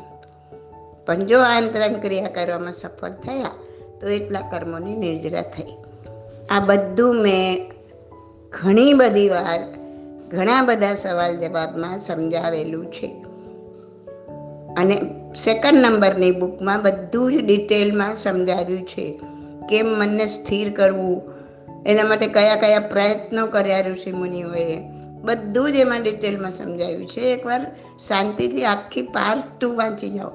[1.05, 3.51] પણ જો આ અંતરંગ ક્રિયા કરવામાં સફળ થયા,
[4.01, 5.73] તો એટલા કર્મોની નિર્જરા થઈ.
[6.49, 7.71] આ બધું મેં
[8.63, 9.59] ઘણી બધી વાર,
[10.31, 13.25] ઘણા બધા સવાલ જવાબમાં સમજાવેલું છે.
[14.77, 15.01] અને
[15.35, 19.19] સેકન્ડ નંબરની બુકમાં બધું જ ડિટેલમાં સમજાવ્યું છે
[19.69, 21.35] કેમ મનને સ્થિર કરવું.
[21.85, 24.94] એના માટે કયા કયા પ્રયત્નો કર્યા ઋષિ મુનિઓએ
[25.25, 27.21] બધું જ એમાં ડિટેલમાં સમજાવ્યું છે.
[27.21, 27.75] એકવાર
[28.07, 30.29] શાંતિથી આખી પાર્ટ ટુ વાંચી જાઓ.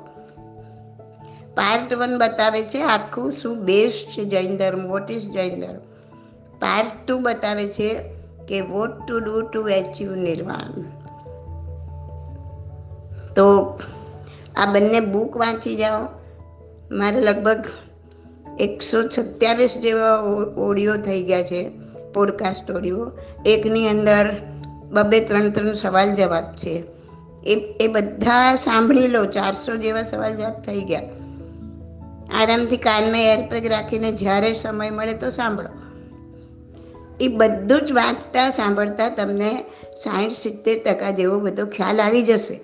[1.55, 5.78] પાર્ટ વન બતાવે છે આખું શું બેસ્ટ છે જૈન ધર્મ વોટ ઇઝ જૈન ધર્મ?
[6.61, 7.95] પાર્ટ ટુ બતાવે છે
[8.49, 10.82] કે what to do to achieve નિર્વાણ.
[13.34, 13.78] તો
[14.57, 16.09] આ બંને બુક વાંચી જાઓ.
[16.91, 17.64] મારે લગભગ
[18.61, 20.18] એકસો સત્યાવીસ જેવા
[20.57, 21.70] ઓડિયો થઈ ગયા છે
[22.14, 23.12] પોડકાસ્ટ ઓડિયો
[23.47, 24.34] એકની અંદર
[24.91, 26.82] બબે ત્રણ ત્રણ સવાલ જવાબ છે.
[27.47, 31.03] એ એ બધા સાંભળી લો, ચારસો જેવા સવાલ જવાબ થઈ ગયા.
[32.34, 35.68] આરામથી કાનમાં એરપેગ રાખીને જ્યારે સમય મળે તો સાંભળો.
[37.20, 39.64] એ બધું જ વાંચતા, સાંભળતા તમને
[39.97, 42.61] સાઠ સિત્તેર ટકા જેવો બધો ખ્યાલ આવી જશે.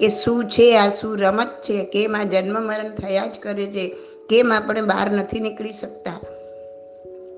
[0.00, 3.88] કે શું છે, આ શું રમત છે, કેમ આ જન્મ મરણ થયા જ કરે છે,
[4.28, 6.20] કેમ આપણે બહાર નથી નીકળી શકતા.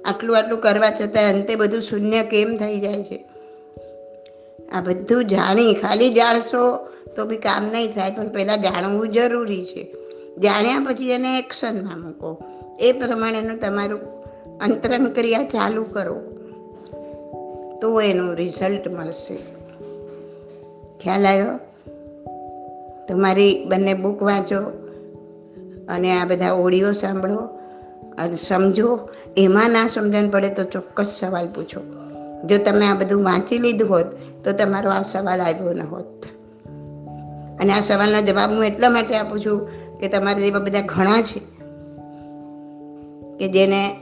[0.05, 3.25] આટલું આટલું કરવા છતાં અંતે બધું શૂન્ય કેમ થઈ જાય છે?
[4.73, 6.77] આ બધું જાણી, ખાલી જાણશો
[7.17, 9.95] તો બી કામ નહીં થાય, પણ પહેલાં જાણવું જરૂરી છે.
[10.39, 12.45] જાણ્યા પછી એને એક્શનમાં મૂકો.
[12.79, 14.01] એ પ્રમાણેનું તમારું
[14.59, 16.15] અંતરંગ ક્રિયા ચાલુ કરો.
[17.81, 19.39] તો એનું રિઝલ્ટ મળશે.
[21.03, 21.59] ખ્યાલ આવ્યો?
[23.09, 24.61] તમારી બંને બુક વાંચો
[25.89, 27.37] અને આ બધા ઓડિયો સાંભળો
[28.19, 29.09] અને સમજો.
[29.37, 31.81] એમાં ના સમજણ પડે તો ચોક્કસ સવાલ પૂછો.
[32.47, 34.07] જો તમે આ બધું વાંચી લીધું હોત
[34.47, 36.27] તો તમારો આ સવાલ આવ્યો ન હોત.
[37.61, 39.69] અને આ સવાલના જવાબ હું એટલા માટે આપું છું
[39.99, 41.39] કે તમારા જેવા બધા ઘણા છે
[43.39, 43.97] કે જેને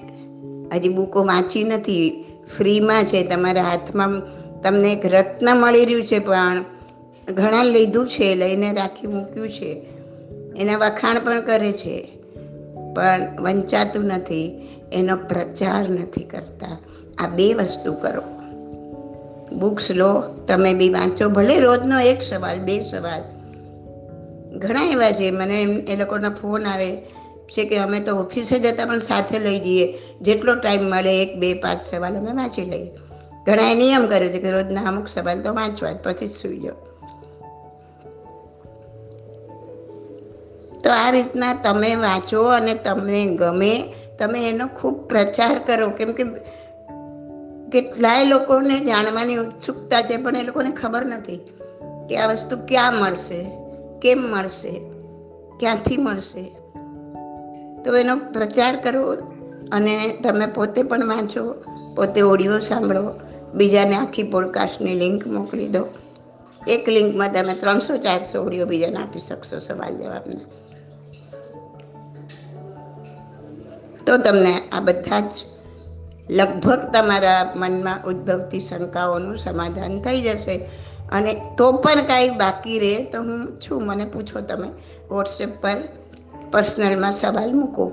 [0.75, 2.25] હજી બુકો વાંચી નથી,
[2.57, 4.11] ફ્રીમાં છે, તમારા હાથમાં
[4.63, 6.65] તમને એક રત્ન મળી રહ્યું છે, પણ
[7.33, 9.85] ઘણા લીધું છે, લઈને રાખી મૂક્યું છે,
[10.57, 12.09] એના વખાણ પણ કરે છે,
[12.95, 16.79] પણ વંચાતું નથી, એનો પ્રચાર નથી કરતા.
[17.19, 18.34] આ બે વસ્તુ કરો.
[19.53, 21.29] બુક્સ લો, તમે બી વાંચો.
[21.29, 23.23] ભલે રોજનો એક સવાલ, બે સવાલ.
[24.59, 26.97] ઘણા એવા છે, મને એ લોકોના ફોન આવે
[27.45, 29.99] છે કે અમે તો ઓફિસે જતા પણ સાથે લઈ જઈએ.
[30.23, 32.91] જેટલો ટાઈમ મળે, એક, બે, પાંચ સવાલ અમે વાંચી લઈએ.
[33.47, 36.75] ઘણાએ નિયમ કર્યો છે કે રોજના અમુક સવાલ તો વાંચવા જ, પછી જ સૂઈ જાઓ.
[40.85, 45.91] તો આ રીતના તમે વાંચો અને તમને ગમે, તમે એનો ખૂબ પ્રચાર કરો.
[45.91, 46.25] કેમ કે
[47.75, 51.37] કેટલાય લોકોને જાણવાની ઉત્સુકતા છે, પણ એ લોકોને ખબર નથી
[52.09, 53.51] કે આ વસ્તુ ક્યાં મળશે,
[54.03, 54.81] કેમ મળશે,
[55.61, 56.43] ક્યાંથી મળશે.
[57.83, 59.13] તો એનો પ્રચાર કરો
[59.73, 61.55] અને તમે પોતે પણ વાંચો,
[61.97, 63.15] પોતે ઓડિયો સાંભળો,
[63.55, 65.89] બીજાને આખી પોડકાસ્ટની લિંક મોકલી દો.
[66.69, 70.41] એક લિંકમાં તમે ત્રણસો, ચારસો ઓડિયો બીજાને આપી શકશો સવાલ જવાબના.
[74.07, 75.54] તો તમને આ બધા જ
[76.31, 80.57] લગભગ તમારા મનમાં ઉદ્ભવતી શંકાઓનું સમાધાન થઈ જશે.
[81.13, 83.87] અને તો પણ કાંઈ બાકી રહે તો હું છું.
[83.87, 84.69] મને પૂછો તમે
[85.11, 85.77] વોટ્સએપ પર
[86.51, 87.93] પર્સનલમાં સવાલ મૂકો,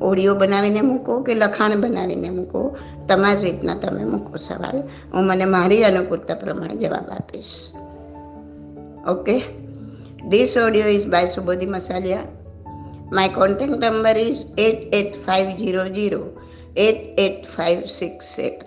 [0.00, 2.76] ઓડિયો બનાવીને મૂકો કે લખાણ બનાવીને મૂકો?
[3.08, 4.80] તમારી રીતના તમે મૂકો સવાલ.
[5.14, 7.72] હું મને મારી અનુકૂળતા પ્રમાણે જવાબ આપીશ.
[9.08, 9.42] Okay?
[10.28, 12.18] This audio is by Subodhi Masaliya
[13.12, 16.37] my contact number is eight eight five zero zero
[16.76, 18.64] 8856